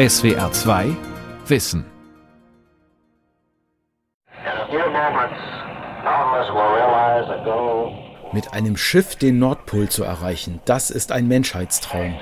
[0.00, 0.96] SWR 2
[1.46, 1.84] Wissen.
[8.32, 12.18] Mit einem Schiff den Nordpol zu erreichen, das ist ein Menschheitstraum.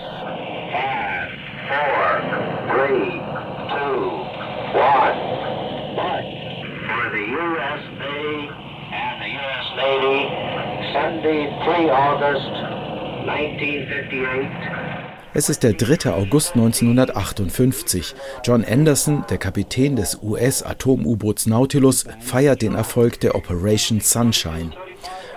[10.92, 12.50] Sunday, 3 August
[13.28, 14.87] 1958.
[15.38, 16.12] Es ist der 3.
[16.12, 18.16] August 1958.
[18.42, 24.72] John Anderson, der Kapitän des US-Atom-U-Boots Nautilus, feiert den Erfolg der Operation Sunshine.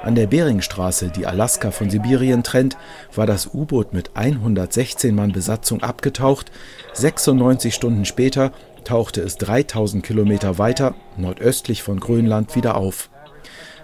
[0.02, 2.77] An der Beringstraße, die Alaska von Sibirien trennt,
[3.14, 6.52] war das U-Boot mit 116 Mann Besatzung abgetaucht.
[6.94, 13.12] 96 Stunden später tauchte es 3000 Kilometer weiter nordöstlich von Grönland wieder auf.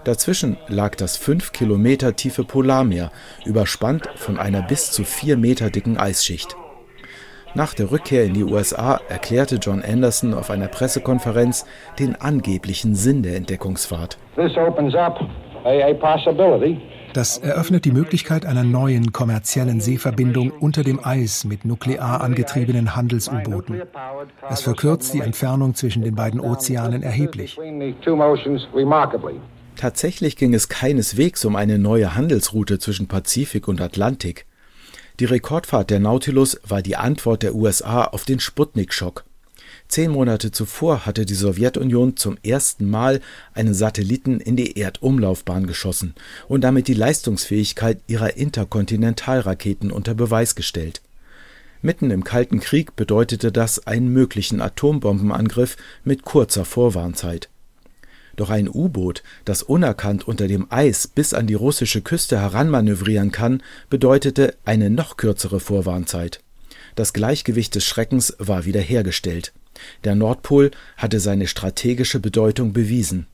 [0.04, 3.10] Dazwischen lag das fünf Kilometer tiefe Polarmeer,
[3.44, 6.56] überspannt von einer bis zu vier Meter dicken Eisschicht.
[7.54, 11.64] Nach der Rückkehr in die USA erklärte John Anderson auf einer Pressekonferenz
[11.98, 14.18] den angeblichen Sinn der Entdeckungsfahrt.
[17.14, 23.82] Das eröffnet die Möglichkeit einer neuen kommerziellen Seeverbindung unter dem Eis mit nuklear angetriebenen Handels-U-Booten.
[24.50, 27.58] Es verkürzt die Entfernung zwischen den beiden Ozeanen erheblich.
[29.78, 34.44] Tatsächlich ging es keineswegs um eine neue Handelsroute zwischen Pazifik und Atlantik.
[35.20, 39.24] Die Rekordfahrt der Nautilus war die Antwort der USA auf den Sputnik-Schock.
[39.86, 43.20] Zehn Monate zuvor hatte die Sowjetunion zum ersten Mal
[43.54, 46.16] einen Satelliten in die Erdumlaufbahn geschossen
[46.48, 51.02] und damit die Leistungsfähigkeit ihrer Interkontinentalraketen unter Beweis gestellt.
[51.82, 57.48] Mitten im Kalten Krieg bedeutete das einen möglichen Atombombenangriff mit kurzer Vorwarnzeit.
[58.38, 63.64] Doch ein U-Boot, das unerkannt unter dem Eis bis an die russische Küste heranmanövrieren kann,
[63.90, 66.38] bedeutete eine noch kürzere Vorwarnzeit.
[66.94, 69.52] Das Gleichgewicht des Schreckens war wiederhergestellt.
[70.04, 73.26] Der Nordpol hatte seine strategische Bedeutung bewiesen.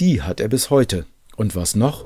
[0.00, 1.06] Die hat er bis heute.
[1.36, 2.04] Und was noch?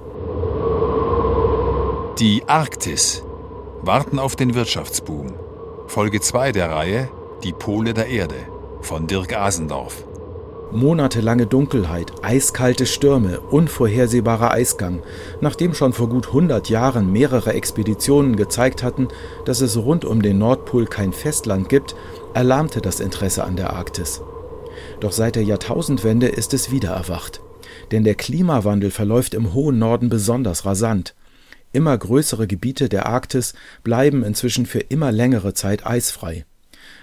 [2.18, 3.22] Die Arktis.
[3.80, 5.32] Warten auf den Wirtschaftsboom.
[5.86, 7.08] Folge 2 der Reihe
[7.44, 8.36] Die Pole der Erde
[8.82, 10.05] von Dirk Asendorf.
[10.76, 15.02] Monatelange Dunkelheit, eiskalte Stürme, unvorhersehbarer Eisgang,
[15.40, 19.08] nachdem schon vor gut 100 Jahren mehrere Expeditionen gezeigt hatten,
[19.46, 21.96] dass es rund um den Nordpol kein Festland gibt,
[22.34, 24.20] erlahmte das Interesse an der Arktis.
[25.00, 27.40] Doch seit der Jahrtausendwende ist es wieder erwacht.
[27.90, 31.14] Denn der Klimawandel verläuft im hohen Norden besonders rasant.
[31.72, 36.44] Immer größere Gebiete der Arktis bleiben inzwischen für immer längere Zeit eisfrei.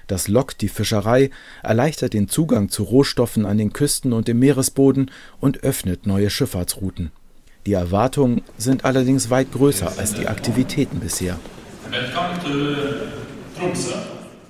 [0.08, 1.30] Das lockt die Fischerei,
[1.62, 7.12] erleichtert den Zugang zu Rohstoffen an den Küsten und im Meeresboden und öffnet neue Schifffahrtsrouten.
[7.66, 11.40] Die Erwartungen sind allerdings weit größer als die Aktivitäten bisher.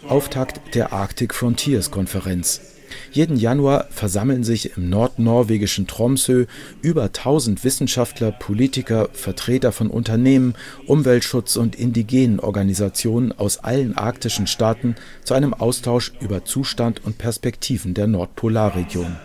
[0.08, 2.73] Auftakt der Arctic Frontiers Konferenz.
[3.14, 6.46] Jeden Januar versammeln sich im nordnorwegischen Tromsø
[6.82, 10.56] über 1000 Wissenschaftler, Politiker, Vertreter von Unternehmen,
[10.88, 17.94] Umweltschutz und indigenen Organisationen aus allen arktischen Staaten zu einem Austausch über Zustand und Perspektiven
[17.94, 19.16] der Nordpolarregion.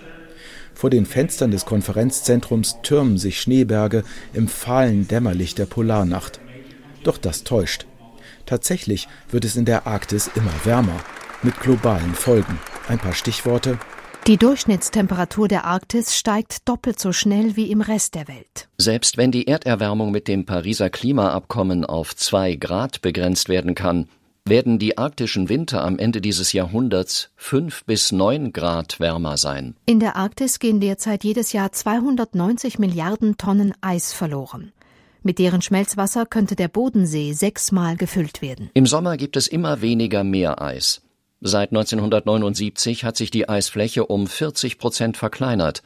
[0.75, 6.41] Vor den Fenstern des Konferenzzentrums türmen sich Schneeberge im fahlen Dämmerlicht der Polarnacht.
[7.05, 7.87] Doch das täuscht.
[8.45, 11.01] Tatsächlich wird es in der Arktis immer wärmer,
[11.43, 12.59] mit globalen Folgen.
[12.89, 13.79] Ein paar Stichworte.
[14.27, 18.69] Die Durchschnittstemperatur der Arktis steigt doppelt so schnell wie im Rest der Welt.
[18.79, 24.09] Selbst wenn die Erderwärmung mit dem Pariser Klimaabkommen auf zwei Grad begrenzt werden kann,
[24.47, 29.75] werden die arktischen Winter am Ende dieses Jahrhunderts fünf bis neun Grad wärmer sein.
[29.85, 34.73] In der Arktis gehen derzeit jedes Jahr 290 Milliarden Tonnen Eis verloren.
[35.23, 38.71] Mit deren Schmelzwasser könnte der Bodensee sechsmal gefüllt werden.
[38.73, 41.03] Im Sommer gibt es immer weniger Meereis.
[41.41, 45.83] Seit 1979 hat sich die Eisfläche um 40 Prozent verkleinert.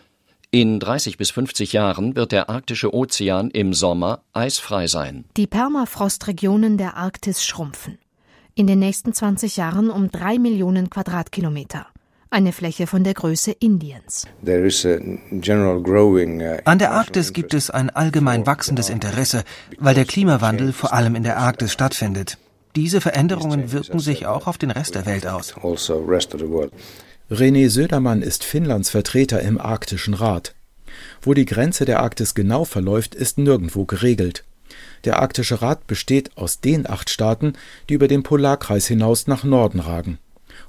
[0.50, 5.24] In 30 bis 50 Jahren wird der arktische Ozean im Sommer eisfrei sein.
[5.36, 7.98] Die Permafrostregionen der Arktis schrumpfen.
[8.54, 11.86] In den nächsten 20 Jahren um drei Millionen Quadratkilometer.
[12.30, 14.26] Eine Fläche von der Größe Indiens.
[14.42, 14.50] Uh,
[16.64, 19.44] An der Arktis gibt es ein allgemein wachsendes Interesse,
[19.78, 22.38] weil der Klimawandel vor allem in der Arktis stattfindet.
[22.74, 25.54] Diese Veränderungen wirken sich auch auf den Rest der Welt aus.
[25.62, 26.06] Also
[27.30, 30.54] René Södermann ist Finnlands Vertreter im Arktischen Rat.
[31.20, 34.44] Wo die Grenze der Arktis genau verläuft, ist nirgendwo geregelt.
[35.04, 37.54] Der Arktische Rat besteht aus den acht Staaten,
[37.88, 40.18] die über den Polarkreis hinaus nach Norden ragen.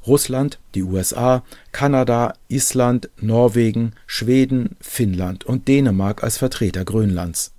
[0.06, 7.53] Russland, die USA, Kanada, Island, Norwegen, Schweden, Finnland und Dänemark als Vertreter Grönlands.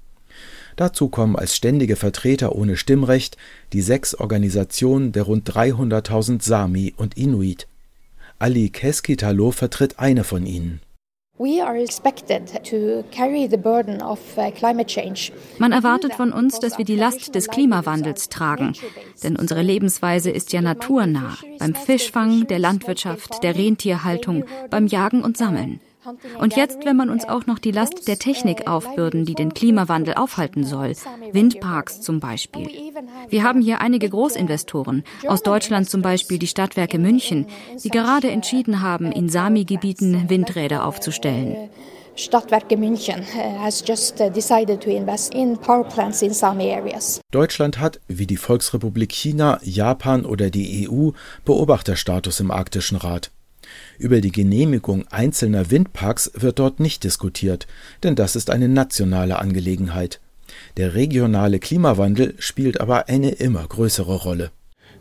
[0.77, 3.37] Dazu kommen als ständige Vertreter ohne Stimmrecht
[3.73, 7.67] die sechs Organisationen der rund 300.000 Sami und Inuit.
[8.39, 10.81] Ali Keskitalo vertritt eine von ihnen.
[11.37, 11.47] Uh,
[15.59, 18.75] Man erwartet von uns, dass wir die Last des Klimawandels tragen,
[19.25, 25.37] denn unsere Lebensweise ist ja naturnah, beim Fischfang, der Landwirtschaft, der Rentierhaltung, beim Jagen und
[25.37, 25.81] Sammeln.
[26.39, 30.15] Und jetzt, wenn man uns auch noch die Last der Technik aufbürden, die den Klimawandel
[30.15, 30.95] aufhalten soll,
[31.33, 32.69] Windparks zum Beispiel.
[33.29, 37.47] Wir haben hier einige Großinvestoren, aus Deutschland zum Beispiel die Stadtwerke München,
[37.83, 41.71] die gerade entschieden haben, in Sami-Gebieten Windräder aufzustellen.
[42.17, 43.25] Stadtwerke München
[43.59, 47.21] has just decided to invest in power plants in Sami areas.
[47.33, 51.11] Deutschland hat, wie die Volksrepublik China, Japan oder die EU,
[51.45, 53.33] Beobachterstatus im Arktischen Rat.
[53.99, 57.67] Über die Genehmigung einzelner Windparks wird dort nicht diskutiert,
[58.03, 60.21] denn das ist eine nationale Angelegenheit.
[60.77, 64.51] Der regionale Klimawandel spielt aber eine immer größere Rolle.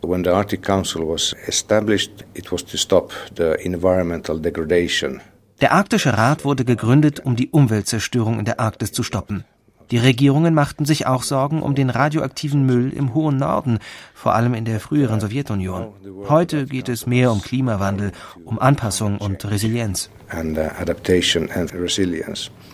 [0.02, 5.20] When the Arctic Council was established, it was to stop the environmental degradation.
[5.60, 9.44] Der Arktische Rat wurde gegründet, um die Umweltzerstörung in der Arktis zu stoppen.
[9.90, 13.78] Die Regierungen machten sich auch Sorgen um den radioaktiven Müll im hohen Norden,
[14.14, 15.92] vor allem in der früheren Sowjetunion.
[16.28, 18.12] Heute geht es mehr um Klimawandel,
[18.44, 20.10] um Anpassung und Resilienz.
[20.32, 20.54] Uh,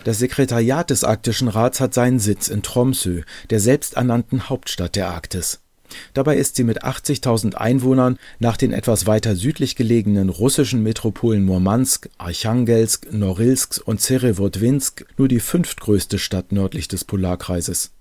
[0.03, 5.61] das Sekretariat des Arktischen Rats hat seinen Sitz in Tromsø, der selbsternannten Hauptstadt der Arktis.
[6.13, 12.09] Dabei ist sie mit 80.000 Einwohnern nach den etwas weiter südlich gelegenen russischen Metropolen Murmansk,
[12.17, 17.91] Archangelsk, Norilsk und Serewodwinsk nur die fünftgrößte Stadt nördlich des Polarkreises.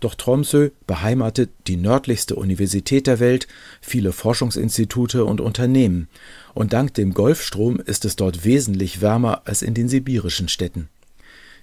[0.00, 3.46] Doch Tromsø beheimatet die nördlichste Universität der Welt,
[3.80, 6.08] viele Forschungsinstitute und Unternehmen,
[6.54, 10.88] und dank dem Golfstrom ist es dort wesentlich wärmer als in den sibirischen Städten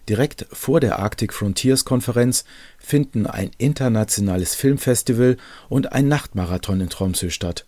[0.07, 2.45] Direkt vor der Arctic Frontiers Konferenz
[2.77, 5.37] finden ein internationales Filmfestival
[5.67, 7.65] und ein Nachtmarathon in Tromsø statt.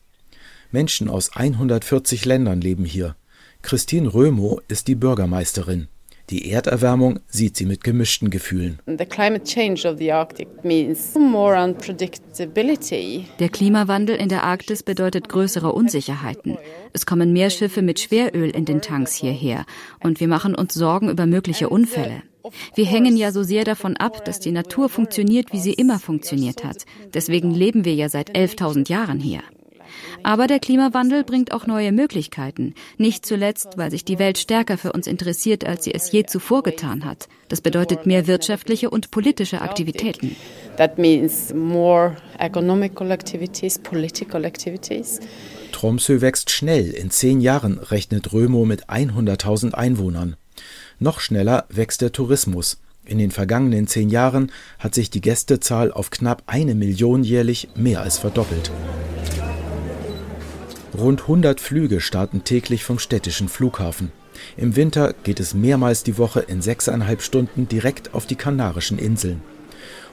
[0.72, 3.16] Menschen aus 140 Ländern leben hier.
[3.62, 5.88] Christine Römo ist die Bürgermeisterin.
[6.30, 8.80] Die Erderwärmung sieht sie mit gemischten Gefühlen.
[13.40, 16.58] Der Klimawandel in der Arktis bedeutet größere Unsicherheiten.
[16.92, 19.66] Es kommen mehr Schiffe mit Schweröl in den Tanks hierher
[20.04, 22.24] und wir machen uns Sorgen über mögliche Unfälle.
[22.76, 26.64] Wir hängen ja so sehr davon ab, dass die Natur funktioniert, wie sie immer funktioniert
[26.64, 26.86] hat.
[27.14, 29.42] Deswegen leben wir ja seit 11.000 Jahren hier.
[30.24, 32.74] Aber der Klimawandel bringt auch neue Möglichkeiten.
[32.98, 36.64] Nicht zuletzt, weil sich die Welt stärker für uns interessiert, als sie es je zuvor
[36.64, 37.28] getan hat.
[37.48, 40.36] Das bedeutet mehr wirtschaftliche und politische Aktivitäten.
[40.78, 45.20] That means more economical activities, political activities.
[45.72, 46.90] Tromsø wächst schnell.
[46.90, 50.36] In zehn Jahren rechnet Römo mit 100.000 Einwohnern.
[51.00, 52.78] Noch schneller wächst der Tourismus.
[53.06, 58.02] In den vergangenen zehn Jahren hat sich die Gästezahl auf knapp eine Million jährlich mehr
[58.02, 58.72] als verdoppelt.
[60.98, 64.12] Rund 100 Flüge starten täglich vom städtischen Flughafen.
[64.56, 69.42] Im Winter geht es mehrmals die Woche in sechseinhalb Stunden direkt auf die Kanarischen Inseln.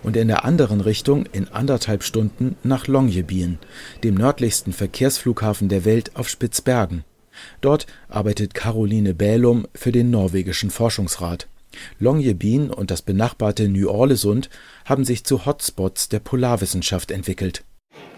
[0.02, 3.58] Und in der anderen Richtung in anderthalb Stunden nach Longyearbyen,
[4.02, 7.04] dem nördlichsten Verkehrsflughafen der Welt auf Spitzbergen.
[7.62, 11.48] Dort arbeitet Caroline Bälum für den norwegischen Forschungsrat.
[11.98, 14.50] Longyearbyen und das benachbarte Ny-Ålesund
[14.84, 17.64] haben sich zu Hotspots der Polarwissenschaft entwickelt.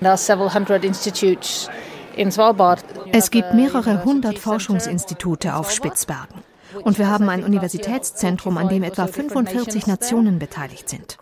[0.00, 1.70] There several hundred institutes
[2.16, 6.42] es gibt mehrere hundert Forschungsinstitute auf Spitzbergen.
[6.82, 11.18] Und wir haben ein Universitätszentrum, an dem etwa 45 Nationen beteiligt sind.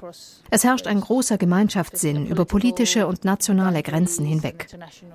[0.50, 4.69] Es herrscht ein großer Gemeinschaftssinn über politische und nationale Grenzen hinweg.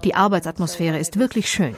[0.04, 1.76] Die Arbeitsatmosphäre ist wirklich schön.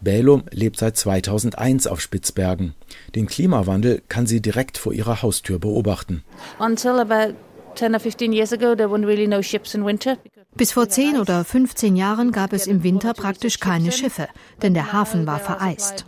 [0.00, 2.74] Bälum lebt seit 2001 auf Spitzbergen.
[3.14, 6.22] Den Klimawandel kann sie direkt vor ihrer Haustür beobachten.
[6.60, 7.34] Until about
[7.74, 10.18] 10 or 15 years ago there weren't really no ships in winter.
[10.54, 14.28] Bis vor 10 oder 15 Jahren gab es im Winter praktisch keine Schiffe,
[14.62, 16.04] denn der Hafen war vereist.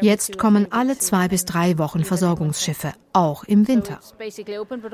[0.00, 4.00] Jetzt kommen alle zwei bis drei Wochen Versorgungsschiffe, auch im Winter.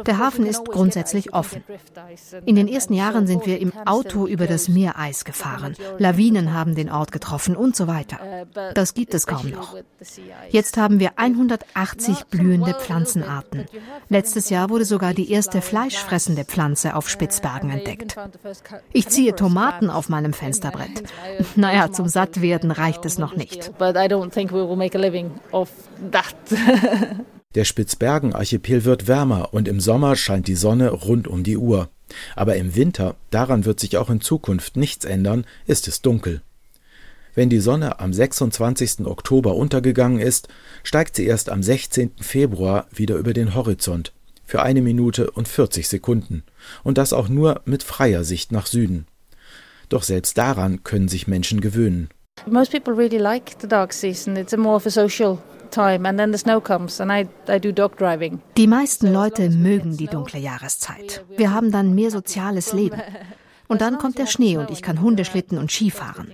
[0.07, 1.63] Der Hafen ist grundsätzlich offen.
[2.45, 5.75] In den ersten Jahren sind wir im Auto über das Meereis gefahren.
[5.99, 8.19] Lawinen haben den Ort getroffen und so weiter.
[8.75, 9.77] Das gibt es kaum noch.
[10.51, 13.67] Jetzt haben wir 180 blühende Pflanzenarten.
[14.09, 18.17] Letztes Jahr wurde sogar die erste fleischfressende Pflanze auf Spitzbergen entdeckt.
[18.93, 21.03] Ich ziehe Tomaten auf meinem Fensterbrett.
[21.57, 23.73] Naja, zum Sattwerden reicht es noch nicht.
[27.57, 31.89] Der Spitzbergen-Archipel wird wärmer und im Sommer scheint die Sonne rund um die Uhr.
[32.37, 36.43] Aber im Winter, daran wird sich auch in Zukunft nichts ändern, ist es dunkel.
[37.35, 39.07] Wenn die Sonne am 26.
[39.07, 40.49] Oktober untergegangen ist,
[40.83, 42.11] steigt sie erst am 16.
[42.21, 44.13] Februar wieder über den Horizont
[44.45, 46.45] für eine Minute und 40 Sekunden
[46.85, 49.07] und das auch nur mit freier Sicht nach Süden.
[49.89, 52.11] Doch selbst daran können sich Menschen gewöhnen.
[52.47, 54.37] Most people really like the dark season.
[54.37, 55.39] It's more of a social
[58.57, 61.25] die meisten Leute mögen die dunkle Jahreszeit.
[61.37, 63.01] Wir haben dann mehr soziales Leben.
[63.69, 66.33] Und dann kommt der Schnee und ich kann Hundeschlitten und Ski fahren.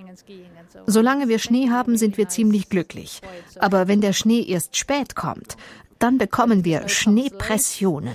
[0.87, 3.21] Solange wir Schnee haben, sind wir ziemlich glücklich.
[3.59, 5.57] Aber wenn der Schnee erst spät kommt,
[5.99, 8.15] dann bekommen wir Schneepressionen.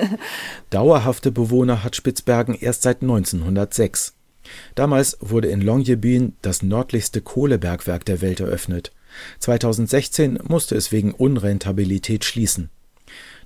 [0.70, 4.12] Dauerhafte Bewohner hat Spitzbergen erst seit 1906.
[4.74, 8.92] Damals wurde in Longyearbyen das nördlichste Kohlebergwerk der Welt eröffnet.
[9.38, 12.70] 2016 musste es wegen Unrentabilität schließen.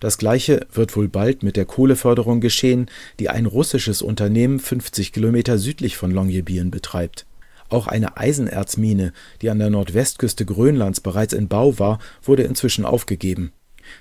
[0.01, 2.91] Das gleiche wird wohl bald mit der Kohleförderung geschehen,
[3.21, 7.27] die ein russisches Unternehmen 50 Kilometer südlich von Longyearbyen betreibt.
[7.71, 13.53] Auch eine Eisenerzmine, die an der Nordwestküste Grönlands bereits in Bau war, wurde inzwischen aufgegeben.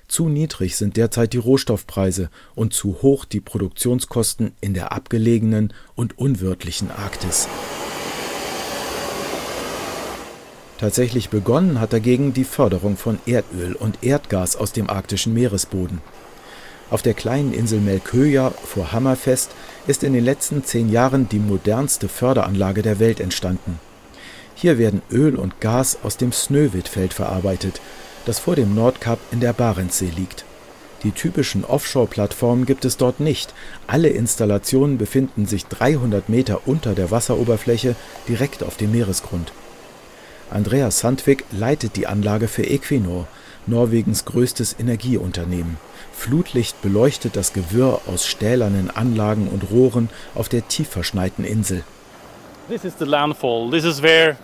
[0.08, 6.18] Zu niedrig sind derzeit die Rohstoffpreise und zu hoch die Produktionskosten in der abgelegenen und
[6.18, 7.48] unwirtlichen Arktis.
[10.78, 16.00] Tatsächlich begonnen hat dagegen die Förderung von Erdöl und Erdgas aus dem arktischen Meeresboden.
[16.90, 19.50] Auf der kleinen Insel Melköja vor Hammerfest
[19.86, 23.78] ist in den letzten zehn Jahren die modernste Förderanlage der Welt entstanden.
[24.54, 27.80] Hier werden Öl und Gas aus dem Snøhvit-Feld verarbeitet,
[28.26, 30.44] das vor dem Nordkap in der Barentssee liegt.
[31.02, 33.52] Die typischen Offshore-Plattformen gibt es dort nicht.
[33.86, 37.94] Alle Installationen befinden sich 300 Meter unter der Wasseroberfläche
[38.26, 39.52] direkt auf dem Meeresgrund.
[40.50, 43.26] Andreas Sandvik leitet die Anlage für Equinor,
[43.66, 45.78] Norwegens größtes Energieunternehmen.
[46.12, 51.82] Flutlicht beleuchtet das Gewirr aus stählernen Anlagen und Rohren auf der tief verschneiten Insel.
[52.68, 53.70] This is the landfall.
[53.70, 54.36] This is where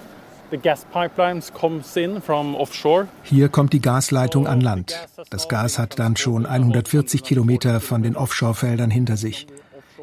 [3.23, 5.09] hier kommt die Gasleitung an Land.
[5.31, 9.47] Das Gas hat dann schon 140 Kilometer von den Offshore-Feldern hinter sich.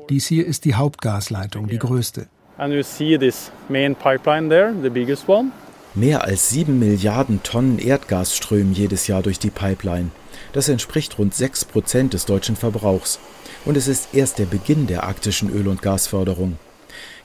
[0.10, 2.28] Dies hier ist die Hauptgasleitung, die größte.
[2.58, 5.52] And you see this main pipeline there, the biggest one.
[5.98, 10.12] Mehr als sieben Milliarden Tonnen Erdgas strömen jedes Jahr durch die Pipeline.
[10.54, 13.18] Das entspricht rund sechs Prozent des deutschen Verbrauchs.
[13.66, 16.60] Und es ist erst der Beginn der arktischen Öl- und Gasförderung.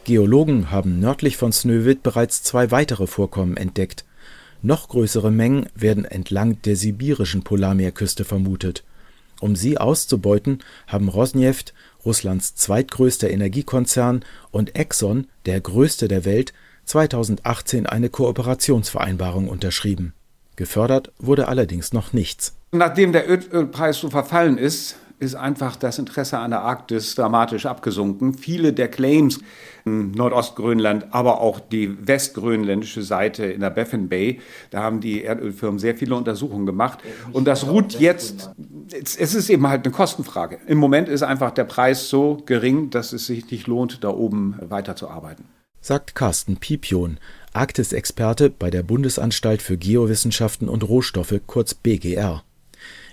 [0.05, 4.07] Geologen haben nördlich von Snøhvit bereits zwei weitere Vorkommen entdeckt.
[4.63, 8.85] Noch größere Mengen werden entlang der sibirischen Polarmeerküste vermutet.
[9.43, 11.75] Um sie auszubeuten, haben Rosneft,
[12.07, 20.13] Russlands zweitgrößter Energiekonzern, und Exxon, der größte der Welt, 2018 eine Kooperationsvereinbarung unterschrieben.
[20.57, 22.55] Gefördert wurde allerdings noch nichts.
[22.73, 28.35] Nachdem der Ölpreis so verfallen ist, ist einfach das Interesse an der Arktis dramatisch abgesunken.
[28.35, 29.39] Viele der Claims
[29.85, 35.79] in Nordostgrönland, aber auch die westgrönländische Seite in der Baffin Bay, da haben die Erdölfirmen
[35.79, 36.99] sehr viele Untersuchungen gemacht.
[37.33, 38.51] Und das ruht jetzt,
[38.91, 40.59] es ist eben halt eine Kostenfrage.
[40.67, 44.57] Im Moment ist einfach der Preis so gering, dass es sich nicht lohnt, da oben
[44.61, 45.45] weiterzuarbeiten
[45.83, 47.19] sagt Carsten Pipion,
[47.53, 52.43] Arktisexperte bei der Bundesanstalt für Geowissenschaften und Rohstoffe kurz BGR.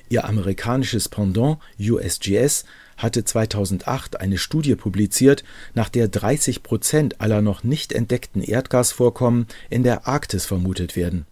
[0.08, 2.66] Ihr amerikanisches Pendant USGS
[2.98, 9.84] hatte 2008 eine Studie publiziert, nach der 30 Prozent aller noch nicht entdeckten Erdgasvorkommen in
[9.84, 11.26] der Arktis vermutet werden.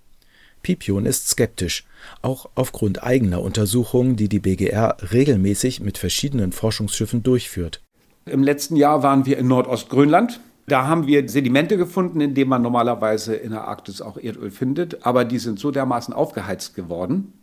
[0.63, 1.86] Pipion ist skeptisch,
[2.22, 7.82] auch aufgrund eigener Untersuchungen, die die BGR regelmäßig mit verschiedenen Forschungsschiffen durchführt.
[8.25, 12.62] Im letzten Jahr waren wir in Nordostgrönland da haben wir Sedimente gefunden, in denen man
[12.62, 17.33] normalerweise in der Arktis auch Erdöl findet, aber die sind so dermaßen aufgeheizt geworden,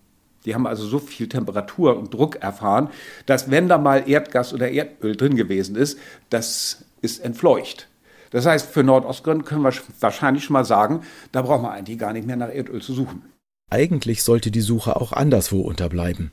[0.45, 2.91] die haben also so viel Temperatur und Druck erfahren,
[3.25, 7.89] dass wenn da mal Erdgas oder Erdöl drin gewesen ist, das ist entfleucht.
[8.31, 11.01] Das heißt, für Nordostgrund können wir wahrscheinlich schon mal sagen,
[11.33, 13.23] da brauchen wir eigentlich gar nicht mehr nach Erdöl zu suchen.
[13.71, 16.33] Eigentlich sollte die Suche auch anderswo unterbleiben.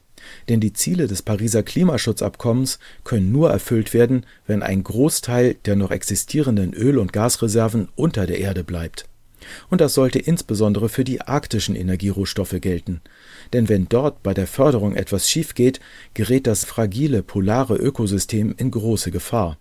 [0.50, 5.92] Denn die Ziele des Pariser Klimaschutzabkommens können nur erfüllt werden, wenn ein Großteil der noch
[5.92, 9.06] existierenden Öl- und Gasreserven unter der Erde bleibt.
[9.70, 13.02] Und das sollte insbesondere für die arktischen Energierohstoffe gelten.
[13.54, 15.80] Denn wenn dort bei der Förderung etwas schief geht,
[16.14, 19.58] gerät das fragile polare Ökosystem in große Gefahr.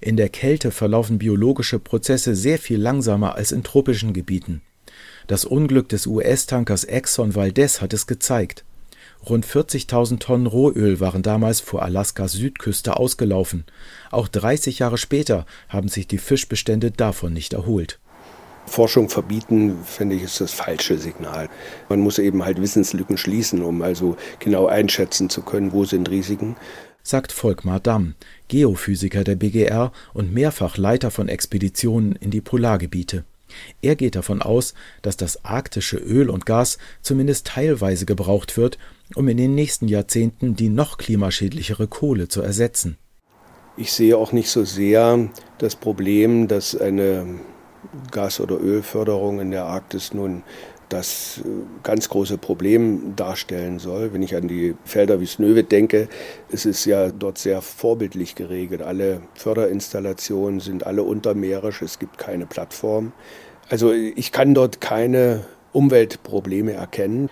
[0.00, 4.62] In der Kälte verlaufen biologische Prozesse sehr viel langsamer als in tropischen Gebieten.
[5.26, 8.64] Das Unglück des US-Tankers Exxon Valdez hat es gezeigt.
[9.28, 13.64] Rund 40.000 Tonnen Rohöl waren damals vor Alaskas Südküste ausgelaufen.
[14.10, 18.00] Auch 30 Jahre später haben sich die Fischbestände davon nicht erholt.
[18.66, 21.48] Forschung verbieten, finde ich, ist das falsche Signal.
[21.88, 26.56] Man muss eben halt Wissenslücken schließen, um also genau einschätzen zu können, wo sind Risiken.
[27.02, 28.14] sagt Volkmar Damm,
[28.48, 33.24] Geophysiker der BGR und mehrfach Leiter von Expeditionen in die Polargebiete.
[33.80, 38.78] Er geht davon aus, dass das arktische Öl und Gas zumindest teilweise gebraucht wird,
[39.14, 42.98] um in den nächsten Jahrzehnten die noch klimaschädlichere Kohle zu ersetzen.
[43.76, 47.40] Ich sehe auch nicht so sehr das Problem, dass eine
[48.10, 50.42] Gas- oder Ölförderung in der Arktis nun
[50.92, 51.48] das äh,
[51.82, 54.12] ganz große Problem darstellen soll.
[54.12, 56.08] Wenn ich an die Felder wie Snøhvit denke,
[56.50, 58.82] ist es ja dort sehr vorbildlich geregelt.
[58.82, 63.12] Alle Förderinstallationen sind alle untermeerisch, es gibt keine Plattform.
[63.68, 67.30] Also ich kann dort keine Umweltprobleme erkennen.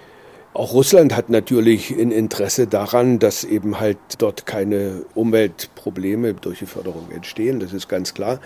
[0.53, 6.67] Auch Russland hat natürlich ein Interesse daran, dass eben halt dort keine Umweltprobleme durch die
[6.67, 7.61] Förderung entstehen.
[7.61, 8.41] Das ist ganz klar.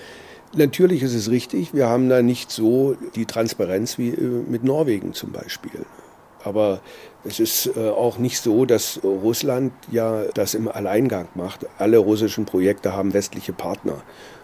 [0.56, 5.12] Natürlich ist es richtig, wir haben da nicht so die Transparenz wie äh, mit Norwegen
[5.12, 5.84] zum Beispiel.
[6.44, 6.80] Aber
[7.24, 11.66] es ist äh, auch nicht so, dass Russland ja das im Alleingang macht.
[11.78, 14.02] Alle russischen Projekte haben westliche Partner,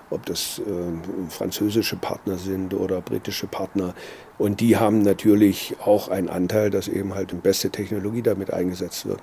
[0.09, 3.95] ob das äh, französische Partner sind oder britische Partner.
[4.39, 9.07] Und die haben natürlich auch einen Anteil, dass eben halt die beste Technologie damit eingesetzt
[9.07, 9.21] wird.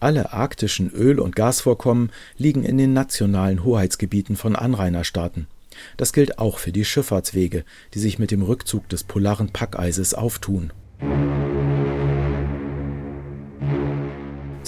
[0.00, 5.48] Alle arktischen Öl- und Gasvorkommen liegen in den nationalen Hoheitsgebieten von Anrainerstaaten.
[5.96, 10.72] Das gilt auch für die Schifffahrtswege, die sich mit dem Rückzug des polaren Packeises auftun.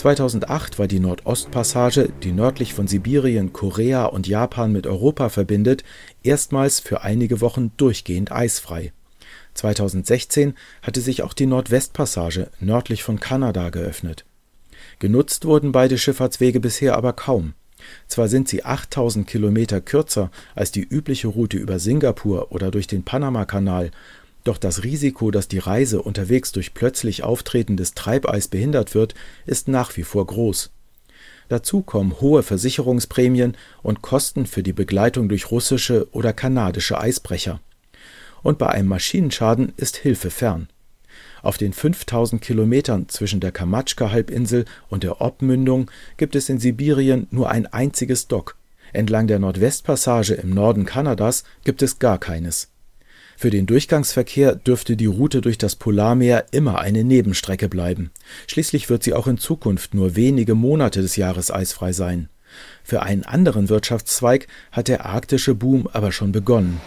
[0.00, 5.84] 2008 war die Nordostpassage, die nördlich von Sibirien, Korea und Japan mit Europa verbindet,
[6.22, 8.94] erstmals für einige Wochen durchgehend eisfrei.
[9.52, 14.24] 2016 hatte sich auch die Nordwestpassage nördlich von Kanada geöffnet.
[15.00, 17.52] Genutzt wurden beide Schifffahrtswege bisher aber kaum.
[18.08, 23.04] Zwar sind sie 8000 Kilometer kürzer als die übliche Route über Singapur oder durch den
[23.04, 23.90] Panamakanal,
[24.44, 29.14] doch das Risiko, dass die Reise unterwegs durch plötzlich auftretendes Treibeis behindert wird,
[29.46, 30.70] ist nach wie vor groß.
[31.48, 37.60] Dazu kommen hohe Versicherungsprämien und Kosten für die Begleitung durch russische oder kanadische Eisbrecher.
[38.42, 40.68] Und bei einem Maschinenschaden ist Hilfe fern
[41.42, 47.50] auf den 5000 Kilometern zwischen der Kamatschka-Halbinsel und der Obmündung gibt es in Sibirien nur
[47.50, 48.56] ein einziges Dock,
[48.92, 52.68] entlang der Nordwestpassage im Norden Kanadas gibt es gar keines.
[53.36, 58.10] Für den Durchgangsverkehr dürfte die Route durch das Polarmeer immer eine Nebenstrecke bleiben.
[58.46, 62.28] Schließlich wird sie auch in Zukunft nur wenige Monate des Jahres eisfrei sein.
[62.84, 66.80] Für einen anderen Wirtschaftszweig hat der arktische Boom aber schon begonnen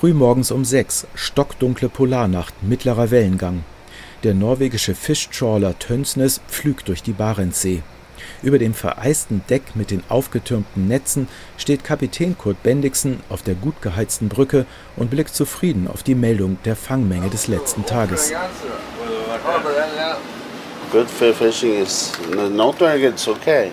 [0.00, 3.64] Frühmorgens um sechs, stockdunkle Polarnacht, mittlerer Wellengang.
[4.22, 7.82] Der norwegische Fischtrawler Tönsnes pflügt durch die Barentssee.
[8.42, 13.82] Über dem vereisten Deck mit den aufgetürmten Netzen steht Kapitän Kurt Bendixen auf der gut
[13.82, 14.64] geheizten Brücke
[14.96, 18.32] und blickt zufrieden auf die Meldung der Fangmenge des letzten Tages.
[20.90, 23.70] Good for fishing is no target's okay.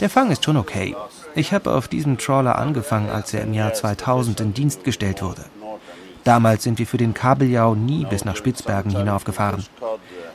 [0.00, 0.94] Der Fang ist schon okay.
[1.34, 5.44] Ich habe auf diesem Trawler angefangen, als er im Jahr 2000 in Dienst gestellt wurde.
[6.24, 9.64] Damals sind wir für den Kabeljau nie bis nach Spitzbergen hinaufgefahren.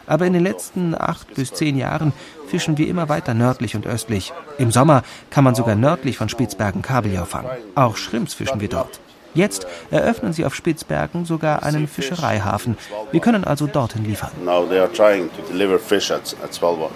[0.06, 2.14] Aber in den letzten acht bis zehn Jahren
[2.48, 4.34] fischen wir immer weiter nördlich und östlich.
[4.58, 7.50] Im Sommer kann man sogar nördlich von Spitzbergen Kabeljau fangen.
[7.76, 9.00] Auch Schrimps fischen wir dort.
[9.34, 12.76] Jetzt eröffnen sie auf Spitzbergen sogar einen Fischereihafen.
[13.12, 14.32] Wir können also dorthin liefern.
[14.44, 16.92] Now they are trying to deliver fish at, at Svalbard.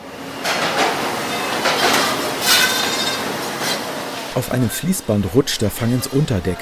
[4.34, 6.58] Auf einem Fließband rutscht der Fang ins Unterdeck.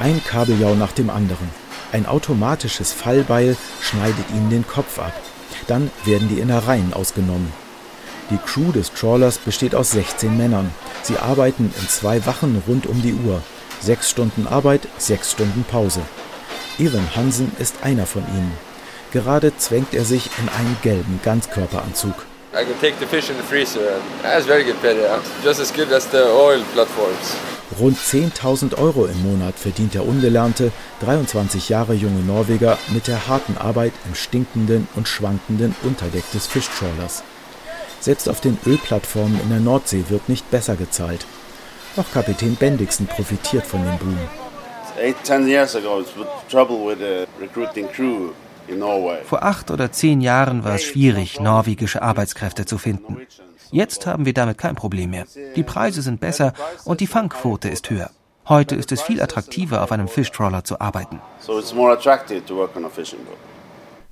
[0.00, 1.48] Ein Kabeljau nach dem anderen.
[1.92, 5.12] Ein automatisches Fallbeil schneidet ihnen den Kopf ab.
[5.68, 7.52] Dann werden die Innereien ausgenommen.
[8.30, 10.70] Die Crew des Trawlers besteht aus 16 Männern.
[11.02, 13.42] Sie arbeiten in zwei Wachen rund um die Uhr.
[13.80, 16.00] Sechs Stunden Arbeit, sechs Stunden Pause.
[16.80, 18.52] Evan Hansen ist einer von ihnen.
[19.12, 22.26] Gerade zwängt er sich in einen gelben Ganzkörperanzug.
[22.56, 24.00] I can take the fish in the freezer.
[24.22, 24.94] That's very good pay.
[25.42, 27.36] Just as good as the oil platforms.
[27.80, 33.58] Rund 10.000 Euro im Monat verdient der ungelernte, 23 Jahre junge Norweger mit der harten
[33.58, 37.24] Arbeit im stinkenden und schwankenden Unterdeck des Fischtrawlers.
[37.98, 41.26] Selbst auf den Ölplattformen in der Nordsee wird nicht besser gezahlt.
[41.96, 44.18] Auch Kapitän Bendixen profitiert von dem Boom.
[44.96, 48.30] Eight, ten years ago, it was trouble with the recruiting crew
[49.24, 53.18] vor acht oder zehn Jahren war es schwierig, norwegische Arbeitskräfte zu finden.
[53.70, 55.26] Jetzt haben wir damit kein Problem mehr.
[55.56, 56.52] Die Preise sind besser
[56.84, 58.10] und die Fangquote ist höher.
[58.46, 61.20] Heute ist es viel attraktiver, auf einem Fischtrawler zu arbeiten.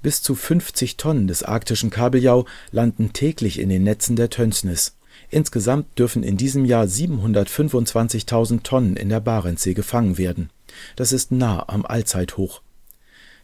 [0.02, 4.96] Bis zu 50 Tonnen des arktischen Kabeljau landen täglich in den Netzen der Tönsnis.
[5.30, 10.50] Insgesamt dürfen in diesem Jahr 725.000 Tonnen in der Barentssee gefangen werden.
[10.96, 12.62] Das ist nah am Allzeithoch.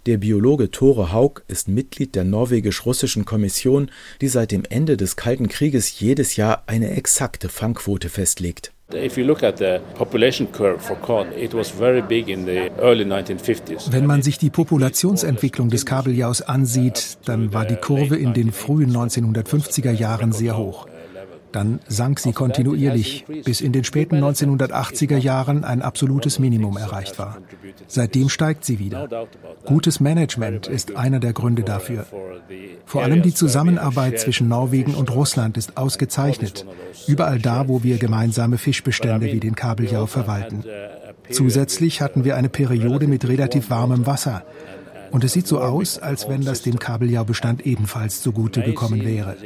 [0.08, 3.90] Der Biologe Tore Haug ist Mitglied der norwegisch-russischen Kommission,
[4.22, 8.72] die seit dem Ende des Kalten Krieges jedes Jahr eine exakte Fangquote festlegt.
[8.90, 9.26] Wenn
[14.06, 19.92] man sich die Populationsentwicklung des Kabeljaus ansieht, dann war die Kurve in den frühen 1950er
[19.92, 20.86] Jahren sehr hoch.
[21.52, 27.38] Dann sank sie kontinuierlich, bis in den späten 1980er Jahren ein absolutes Minimum erreicht war.
[27.86, 29.08] Seitdem steigt sie wieder.
[29.64, 32.06] Gutes Management ist einer der Gründe dafür.
[32.84, 36.66] Vor allem die Zusammenarbeit zwischen Norwegen und Russland ist ausgezeichnet,
[37.06, 40.64] überall da, wo wir gemeinsame Fischbestände wie den Kabeljau verwalten.
[41.30, 44.44] Zusätzlich hatten wir eine Periode mit relativ warmem Wasser.
[45.10, 49.36] Und es sieht so aus, als wenn das dem Kabeljaubestand ebenfalls zugute gekommen wäre.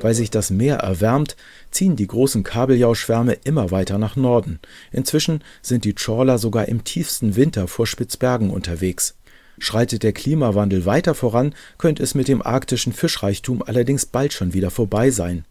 [0.00, 1.36] Weil sich das Meer erwärmt,
[1.70, 4.60] ziehen die großen Kabeljauschwärme immer weiter nach Norden.
[4.92, 9.14] Inzwischen sind die Trawler sogar im tiefsten Winter vor Spitzbergen unterwegs.
[9.58, 14.70] Schreitet der Klimawandel weiter voran, könnte es mit dem arktischen Fischreichtum allerdings bald schon wieder
[14.70, 15.46] vorbei sein.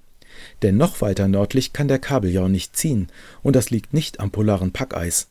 [0.62, 3.08] Denn noch weiter nördlich kann der Kabeljau nicht ziehen,
[3.42, 5.28] und das liegt nicht am polaren Packeis.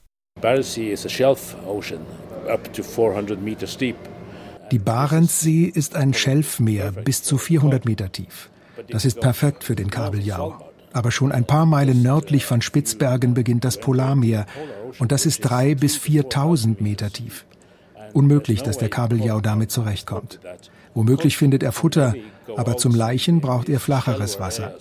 [4.70, 8.50] Die Barentssee ist ein Schelfmeer bis zu 400 Meter tief.
[8.90, 10.58] Das ist perfekt für den Kabeljau.
[10.92, 14.44] Aber schon ein paar Meilen nördlich von Spitzbergen beginnt das Polarmeer
[14.98, 17.46] und das ist drei bis 4.000 Meter tief.
[18.12, 20.40] Unmöglich, dass der Kabeljau damit zurechtkommt.
[20.92, 22.14] Womöglich findet er Futter,
[22.54, 24.74] aber zum Leichen braucht er flacheres Wasser.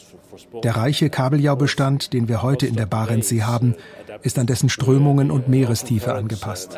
[0.64, 3.76] Der reiche Kabeljaubestand, den wir heute in der Barentssee haben,
[4.22, 6.78] ist an dessen Strömungen und Meerestiefe angepasst.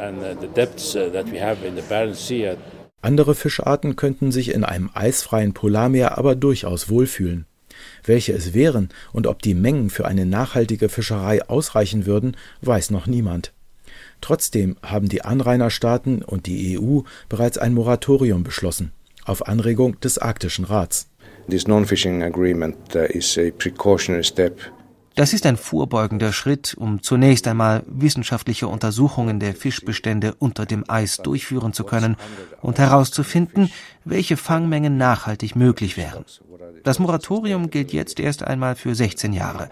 [3.01, 7.45] Andere Fischarten könnten sich in einem eisfreien Polarmeer aber durchaus wohlfühlen.
[8.03, 13.05] Welche es wären und ob die Mengen für eine nachhaltige Fischerei ausreichen würden, weiß noch
[13.05, 13.53] niemand.
[14.21, 18.91] Trotzdem haben die Anrainerstaaten und die EU bereits ein Moratorium beschlossen,
[19.23, 21.09] auf Anregung des Arktischen Rats.
[21.49, 24.59] This non-fishing agreement uh, is a precautionary step
[25.15, 31.17] das ist ein vorbeugender Schritt, um zunächst einmal wissenschaftliche Untersuchungen der Fischbestände unter dem Eis
[31.17, 32.17] durchführen zu können
[32.61, 33.71] und herauszufinden,
[34.03, 36.25] welche Fangmengen nachhaltig möglich wären.
[36.83, 39.69] Das Moratorium gilt jetzt erst einmal für 16 Jahre.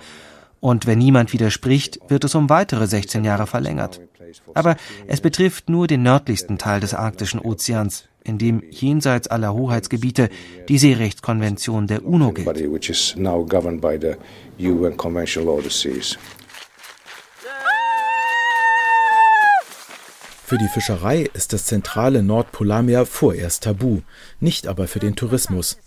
[0.61, 3.99] Und wenn niemand widerspricht, wird es um weitere 16 Jahre verlängert.
[4.53, 10.29] Aber es betrifft nur den nördlichsten Teil des Arktischen Ozeans, in dem jenseits aller Hoheitsgebiete
[10.69, 12.47] die Seerechtskonvention der UNO gilt.
[20.45, 24.01] Für die Fischerei ist das zentrale Nordpolarmeer vorerst tabu,
[24.39, 25.77] nicht aber für den Tourismus.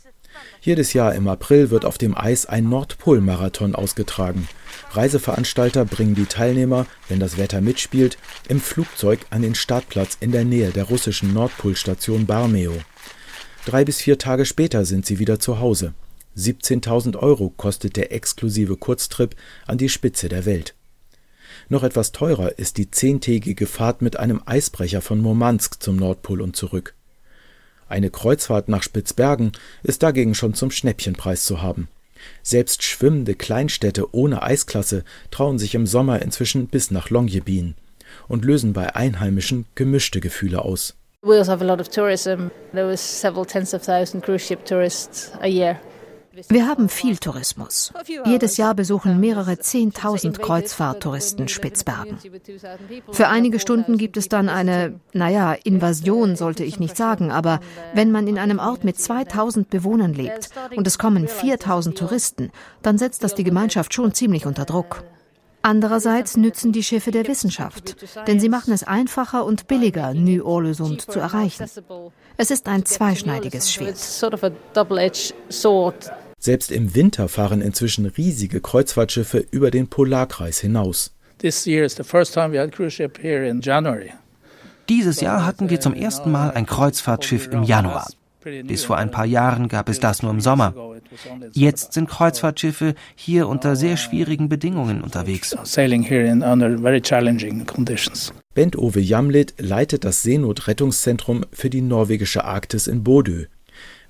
[0.61, 4.49] Jedes Jahr im April wird auf dem Eis ein Nordpolmarathon ausgetragen.
[4.90, 8.18] Reiseveranstalter bringen die Teilnehmer, wenn das Wetter mitspielt,
[8.49, 12.72] im Flugzeug an den Startplatz in der Nähe der russischen Nordpolstation Barmeo.
[13.66, 15.92] Drei bis vier Tage später sind sie wieder zu Hause.
[16.37, 19.35] 17.000 Euro kostet der exklusive Kurztrip
[19.66, 20.75] an die Spitze der Welt.
[21.68, 26.55] Noch etwas teurer ist die zehntägige Fahrt mit einem Eisbrecher von Murmansk zum Nordpol und
[26.55, 26.94] zurück.
[27.88, 31.88] Eine Kreuzfahrt nach Spitzbergen ist dagegen schon zum Schnäppchenpreis zu haben.
[32.43, 37.75] Selbst schwimmende Kleinstädte ohne Eisklasse trauen sich im Sommer inzwischen bis nach Longyearbyen
[38.29, 40.95] und lösen bei Einheimischen gemischte Gefühle aus.
[41.23, 42.51] We have a lot of tourism.
[42.73, 45.81] There was several tens of thousand cruise ship tourists a year.
[46.49, 47.92] Wir haben viel Tourismus.
[48.25, 52.18] Jedes Jahr besuchen mehrere Zehntausend Kreuzfahrttouristen Spitzbergen.
[53.12, 57.61] Für einige Stunden gibt es dann eine, naja, Invasion sollte ich nicht sagen, aber
[57.94, 62.51] wenn man in einem Ort mit 2000 Bewohnern lebt und es kommen 4000 Touristen,
[62.83, 65.05] dann setzt das die Gemeinschaft schon ziemlich unter Druck.
[65.62, 67.96] Andererseits nützen die Schiffe der Wissenschaft,
[68.29, 71.66] denn sie machen es einfacher und billiger, Ny-Ålesund zu erreichen.
[72.37, 73.99] Es ist ein zweischneidiges Schwert.
[76.40, 81.12] Selbst im Winter fahren inzwischen riesige Kreuzfahrtschiffe über den Polarkreis hinaus.
[84.88, 88.07] Dieses Jahr hatten wir zum ersten Mal ein Kreuzfahrtschiff im Januar.
[88.64, 90.72] Bis vor ein paar Jahren gab es das nur im Sommer.
[91.53, 95.57] Jetzt sind Kreuzfahrtschiffe hier unter sehr schwierigen Bedingungen unterwegs.
[98.55, 103.46] Bent Ove Jamlet leitet das Seenotrettungszentrum für die norwegische Arktis in Bodø.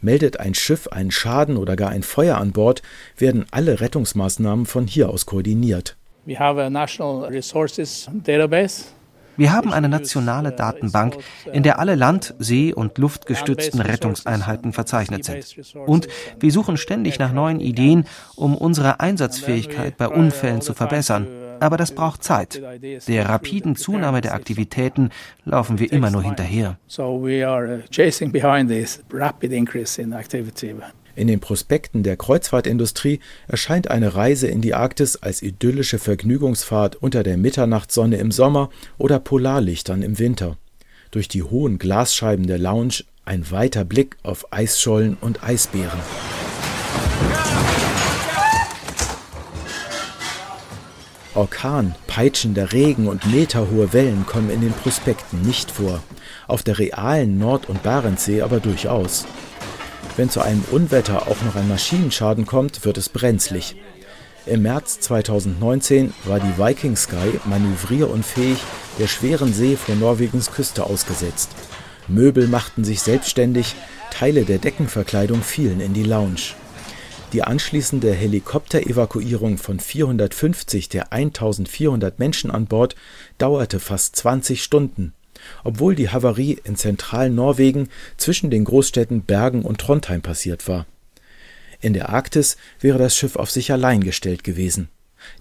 [0.01, 2.83] Meldet ein Schiff einen Schaden oder gar ein Feuer an Bord,
[3.17, 5.97] werden alle Rettungsmaßnahmen von hier aus koordiniert.
[9.39, 11.19] Wir haben eine nationale Datenbank,
[11.53, 15.77] in der alle Land-, See- und luftgestützten Rettungseinheiten verzeichnet sind.
[15.87, 16.09] Und
[16.41, 21.27] wir suchen ständig nach neuen Ideen, um unsere Einsatzfähigkeit bei Unfällen zu verbessern
[21.61, 22.61] Aber das braucht Zeit.
[23.09, 25.11] Der rapiden Zunahme der Aktivitäten
[25.45, 26.79] laufen wir immer nur hinterher.
[31.16, 37.23] In den Prospekten der Kreuzfahrtindustrie erscheint eine Reise in die Arktis als idyllische Vergnügungsfahrt unter
[37.23, 40.59] der Mitternachtssonne im Sommer oder Polarlichtern im Winter.
[41.11, 46.01] Durch die hohen Glasscheiben der Lounge ein weiter Blick auf Eisschollen und Eisbären.
[51.37, 56.01] Orkan, peitschender Regen und meterhohe Wellen kommen in den Prospekten nicht vor,
[56.46, 59.27] auf der realen Nord- und Barentssee aber durchaus.
[60.16, 63.77] Wenn zu einem Unwetter auch noch ein Maschinenschaden kommt, wird es brenzlig.
[64.46, 68.59] Im März 2019 war die Viking Sky manövrierunfähig
[68.99, 71.51] der schweren See vor Norwegens Küste ausgesetzt.
[72.09, 73.75] Möbel machten sich selbstständig,
[74.11, 76.55] Teile der Deckenverkleidung fielen in die Lounge.
[77.37, 82.96] Die anschließende Helikopterevakuierung von 450 der 1400 Menschen an Bord
[83.37, 85.12] dauerte fast 20 Stunden,
[85.62, 90.87] obwohl die Havarie in zentralen Norwegen zwischen den Großstädten Bergen und Trondheim passiert war.
[91.83, 94.88] In der Arktis wäre das Schiff auf sich allein gestellt gewesen.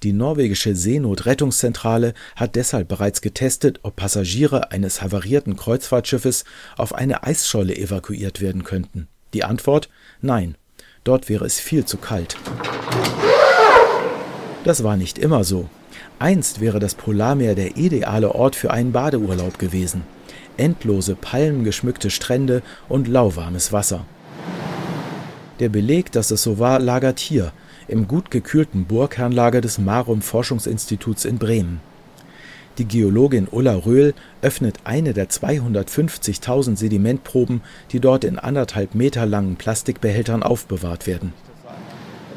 [0.03, 6.43] Die norwegische Seenotrettungszentrale hat deshalb bereits getestet, ob Passagiere eines havarierten Kreuzfahrtschiffes
[6.75, 9.07] auf eine Eisscholle evakuiert werden könnten.
[9.33, 9.87] Die Antwort
[10.19, 10.57] Nein.
[11.05, 12.35] Dort wäre es viel zu kalt.
[14.63, 15.69] Das war nicht immer so.
[16.17, 20.01] Einst wäre das Polarmeer der ideale Ort für einen Badeurlaub gewesen.
[20.57, 24.07] Endlose palmengeschmückte Strände und lauwarmes Wasser.
[25.59, 27.51] Der Beleg, dass es so war, lagert hier,
[27.87, 31.81] im gut gekühlten Burgkernlager des Marum Forschungsinstituts in Bremen.
[32.77, 37.61] Die Geologin Ulla Röhl öffnet eine der 250.000 Sedimentproben,
[37.91, 41.33] die dort in anderthalb Meter langen Plastikbehältern aufbewahrt werden.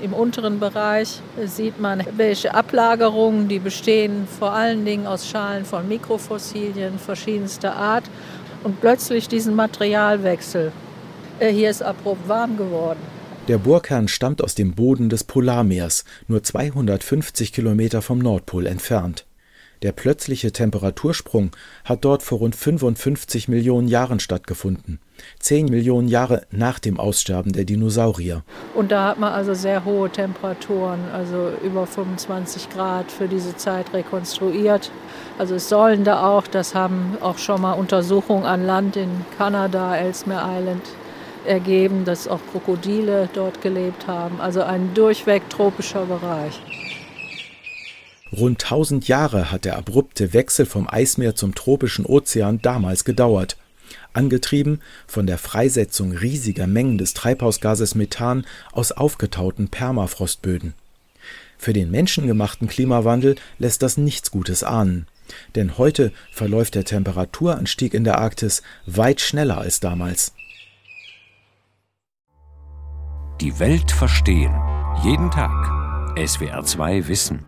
[0.01, 5.89] Im unteren Bereich sieht man welche Ablagerungen, die bestehen vor allen Dingen aus Schalen von
[5.89, 8.05] Mikrofossilien verschiedenster Art
[8.63, 10.71] und plötzlich diesen Materialwechsel.
[11.41, 13.01] Äh, hier ist abrupt warm geworden.
[13.49, 19.25] Der Bohrkern stammt aus dem Boden des Polarmeers, nur 250 Kilometer vom Nordpol entfernt.
[19.83, 21.53] Der plötzliche Temperatursprung
[21.85, 24.99] hat dort vor rund 55 Millionen Jahren stattgefunden,
[25.39, 28.43] zehn Millionen Jahre nach dem Aussterben der Dinosaurier.
[28.75, 33.93] Und da hat man also sehr hohe Temperaturen, also über 25 Grad für diese Zeit
[33.93, 34.91] rekonstruiert.
[35.39, 39.97] Also es sollen da auch, das haben auch schon mal Untersuchungen an Land in Kanada,
[39.97, 40.83] Ellesmere Island
[41.47, 44.41] ergeben, dass auch Krokodile dort gelebt haben.
[44.41, 46.61] Also ein durchweg tropischer Bereich.
[48.33, 53.57] Rund 1000 Jahre hat der abrupte Wechsel vom Eismeer zum tropischen Ozean damals gedauert,
[54.13, 60.75] angetrieben von der Freisetzung riesiger Mengen des Treibhausgases Methan aus aufgetauten Permafrostböden.
[61.57, 65.07] Für den menschengemachten Klimawandel lässt das nichts Gutes ahnen,
[65.55, 70.35] denn heute verläuft der Temperaturanstieg in der Arktis weit schneller als damals.
[73.41, 74.55] Die Welt verstehen.
[75.05, 75.53] Jeden Tag.
[76.17, 77.48] SWR2 Wissen.